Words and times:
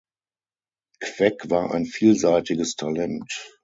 Queck 1.03 1.51
war 1.51 1.71
ein 1.75 1.85
vielseitiges 1.85 2.75
Talent. 2.75 3.51